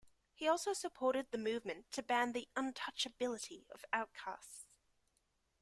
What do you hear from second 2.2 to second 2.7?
the